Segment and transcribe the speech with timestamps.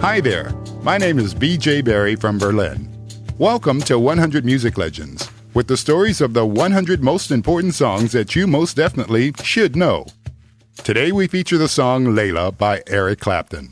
[0.00, 0.54] Hi there.
[0.82, 2.88] My name is BJ Berry from Berlin.
[3.36, 8.34] Welcome to 100 Music Legends, with the stories of the 100 most important songs that
[8.34, 10.06] you most definitely should know.
[10.84, 13.68] Today we feature the song Layla by Eric Clapton.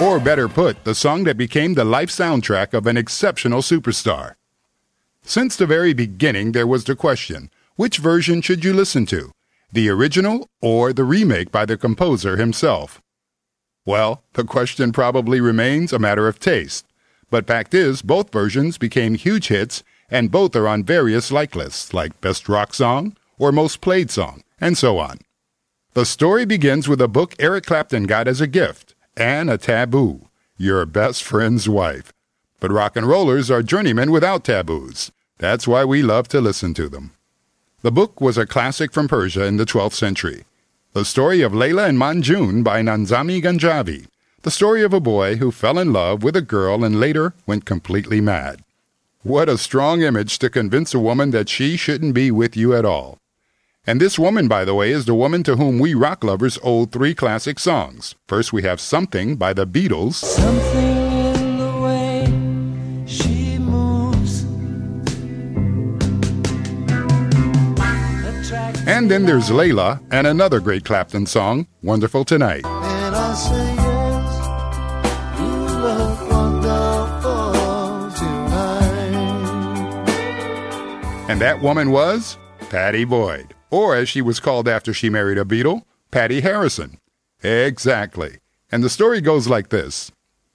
[0.00, 4.34] Or better put, the song that became the life soundtrack of an exceptional superstar.
[5.22, 9.32] Since the very beginning, there was the question which version should you listen to?
[9.72, 13.00] The original or the remake by the composer himself?
[13.86, 16.86] Well, the question probably remains a matter of taste.
[17.30, 21.94] But fact is, both versions became huge hits, and both are on various like lists,
[21.94, 25.18] like Best Rock Song or Most Played Song, and so on.
[25.94, 30.28] The story begins with a book Eric Clapton got as a gift, and a taboo
[30.56, 32.12] Your Best Friend's Wife.
[32.60, 35.10] But rock and rollers are journeymen without taboos.
[35.38, 37.12] That's why we love to listen to them.
[37.82, 40.44] The book was a classic from Persia in the 12th century.
[40.92, 44.06] The story of Layla and Majnun by Nizami Ganjavi.
[44.42, 47.64] The story of a boy who fell in love with a girl and later went
[47.64, 48.62] completely mad.
[49.22, 52.84] What a strong image to convince a woman that she shouldn't be with you at
[52.84, 53.18] all.
[53.88, 56.86] And this woman, by the way, is the woman to whom we rock lovers owe
[56.86, 58.16] three classic songs.
[58.26, 60.14] First, we have Something by the Beatles.
[60.14, 60.82] Something
[61.36, 62.26] in the way
[63.06, 64.42] she moves.
[68.88, 72.66] And then there's Layla and another great Clapton song, Wonderful Tonight.
[72.66, 74.36] And I say yes.
[75.38, 75.46] You
[75.78, 77.52] look wonderful
[78.18, 79.14] tonight.
[81.30, 82.36] And that woman was
[82.68, 86.98] Patty Boyd, or as she was called after she married a Beatle, Patty Harrison.
[87.42, 88.38] Exactly.
[88.70, 90.10] And the story goes like this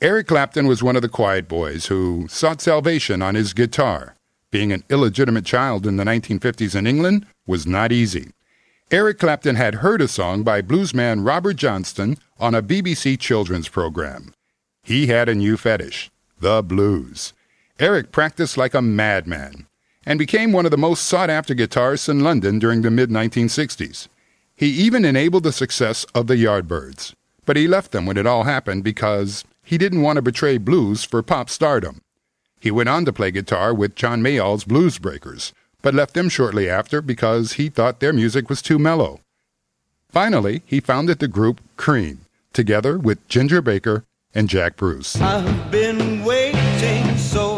[0.00, 4.14] Eric Clapton was one of the quiet boys who sought salvation on his guitar.
[4.50, 8.30] Being an illegitimate child in the 1950s in England was not easy.
[8.90, 14.32] Eric Clapton had heard a song by bluesman Robert Johnson on a BBC children's program.
[14.82, 17.32] He had a new fetish, the blues.
[17.80, 19.66] Eric practiced like a madman
[20.06, 24.06] and became one of the most sought after guitarists in London during the mid 1960s.
[24.54, 27.12] He even enabled the success of the Yardbirds,
[27.44, 31.04] but he left them when it all happened because he didn't want to betray blues
[31.04, 32.00] for pop stardom.
[32.60, 35.52] He went on to play guitar with John Mayall's Blues Breakers,
[35.82, 39.20] but left them shortly after because he thought their music was too mellow.
[40.10, 42.20] Finally, he founded the group Cream,
[42.52, 45.20] together with Ginger Baker and Jack Bruce.
[45.20, 47.55] I've been waiting so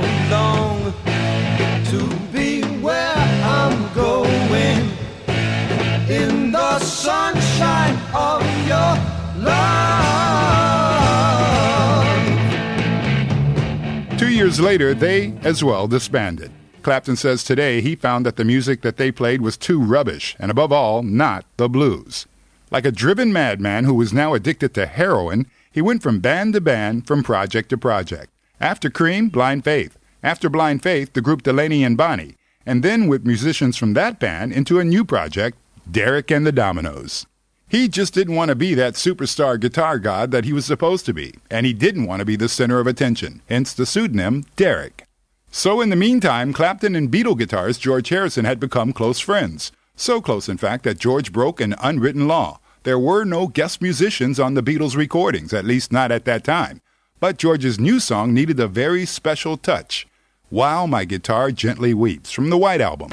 [14.49, 16.51] years later, they as well disbanded.
[16.81, 20.51] Clapton says today he found that the music that they played was too rubbish, and
[20.51, 22.25] above all, not the blues.
[22.71, 26.63] Like a driven madman who was now addicted to heroin, he went from band to
[26.63, 28.33] band, from project to project.
[28.59, 29.99] After Cream, Blind Faith.
[30.23, 32.37] After Blind Faith, the group Delaney and Bonnie.
[32.65, 35.59] And then with musicians from that band into a new project,
[35.91, 37.27] Derek and the Dominos.
[37.71, 41.13] He just didn't want to be that superstar guitar god that he was supposed to
[41.13, 45.05] be, and he didn't want to be the center of attention, hence the pseudonym Derek.
[45.51, 49.71] So in the meantime, Clapton and Beatle guitarist George Harrison had become close friends.
[49.97, 52.59] So close, in fact, that George broke an unwritten law.
[52.85, 56.81] There were no guest musicians on the Beatles recordings, at least not at that time.
[57.21, 60.07] But George's new song needed a very special touch.
[60.49, 63.11] While My Guitar Gently Weeps from the White Album.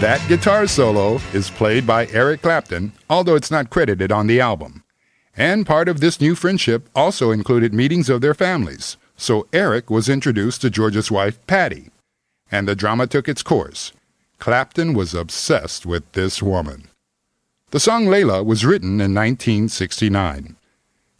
[0.00, 4.82] That guitar solo is played by Eric Clapton, although it's not credited on the album.
[5.36, 10.08] And part of this new friendship also included meetings of their families, so Eric was
[10.08, 11.90] introduced to George's wife, Patty.
[12.50, 13.92] And the drama took its course.
[14.40, 16.88] Clapton was obsessed with this woman.
[17.70, 20.56] The song Layla was written in 1969.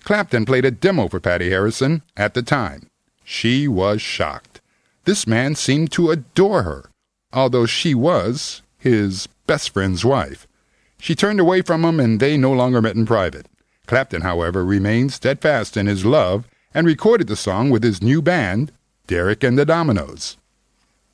[0.02, 2.88] Clapton played a demo for Patty Harrison at the time.
[3.24, 4.60] She was shocked.
[5.04, 6.90] This man seemed to adore her,
[7.32, 10.46] although she was his best friend's wife.
[11.00, 13.46] She turned away from him and they no longer met in private.
[13.86, 18.72] Clapton, however, remained steadfast in his love and recorded the song with his new band,
[19.06, 20.36] Derek and the Dominos.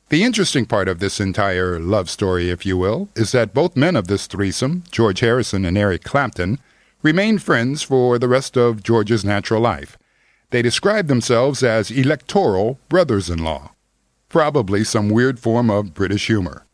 [0.09, 3.95] The interesting part of this entire love story, if you will, is that both men
[3.95, 6.59] of this threesome, George Harrison and Eric Clapton,
[7.03, 9.97] remained friends for the rest of George's natural life.
[10.51, 13.71] They described themselves as electoral brothers in law,
[14.29, 16.67] probably some weird form of British humor.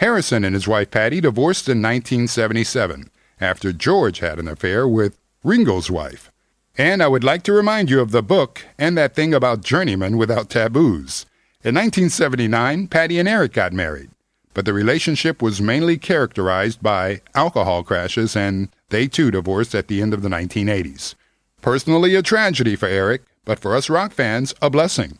[0.00, 5.90] Harrison and his wife Patty divorced in 1977 after George had an affair with Ringo's
[5.90, 6.32] wife.
[6.78, 10.16] And I would like to remind you of the book and that thing about journeymen
[10.16, 11.26] without taboos.
[11.62, 14.08] In 1979, Patty and Eric got married,
[14.54, 20.00] but the relationship was mainly characterized by alcohol crashes and they too divorced at the
[20.00, 21.14] end of the 1980s.
[21.60, 25.18] Personally, a tragedy for Eric, but for us rock fans, a blessing.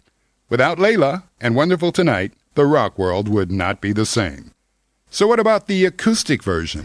[0.49, 4.53] Without Layla and Wonderful Tonight, the rock world would not be the same.
[5.12, 6.85] So, what about the acoustic version?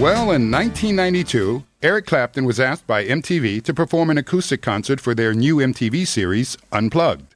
[0.00, 5.14] Well, in 1992, Eric Clapton was asked by MTV to perform an acoustic concert for
[5.14, 7.34] their new MTV series, Unplugged.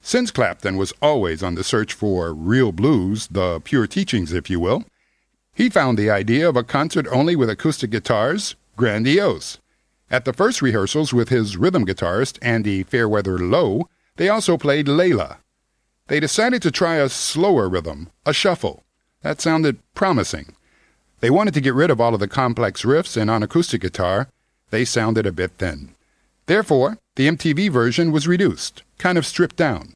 [0.00, 4.58] Since Clapton was always on the search for real blues, the pure teachings, if you
[4.58, 4.84] will,
[5.54, 9.58] he found the idea of a concert only with acoustic guitars grandiose.
[10.12, 15.38] At the first rehearsals with his rhythm guitarist, Andy Fairweather Low, they also played Layla.
[16.08, 18.84] They decided to try a slower rhythm, a shuffle.
[19.22, 20.54] That sounded promising.
[21.20, 24.28] They wanted to get rid of all of the complex riffs, and on acoustic guitar,
[24.68, 25.94] they sounded a bit thin.
[26.44, 29.94] Therefore, the MTV version was reduced, kind of stripped down.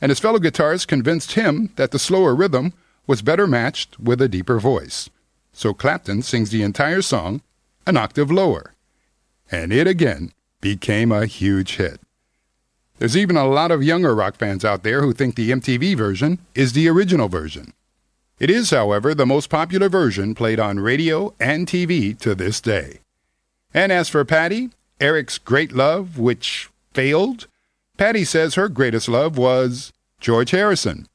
[0.00, 2.72] And his fellow guitarists convinced him that the slower rhythm
[3.06, 5.08] was better matched with a deeper voice.
[5.52, 7.40] So Clapton sings the entire song
[7.86, 8.74] an octave lower.
[9.50, 12.00] And it again became a huge hit.
[12.98, 16.38] There's even a lot of younger rock fans out there who think the MTV version
[16.54, 17.72] is the original version.
[18.40, 23.00] It is, however, the most popular version played on radio and TV to this day.
[23.72, 27.46] And as for Patty, Eric's great love, which failed,
[27.96, 31.06] Patty says her greatest love was George Harrison.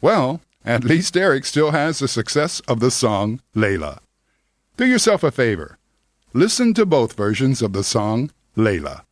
[0.00, 3.98] Well, at least Eric still has the success of the song Layla.
[4.76, 5.78] Do yourself a favor.
[6.32, 9.02] Listen to both versions of the song Layla.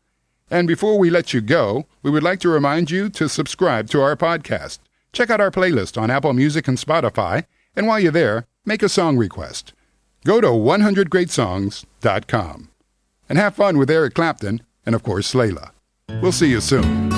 [0.50, 4.00] And before we let you go, we would like to remind you to subscribe to
[4.00, 4.79] our podcast.
[5.12, 7.44] Check out our playlist on Apple Music and Spotify,
[7.75, 9.73] and while you're there, make a song request.
[10.25, 12.69] Go to 100greatsongs.com.
[13.29, 15.73] And have fun with Eric Clapton and, of course, Layla.
[16.23, 17.18] We'll see you soon.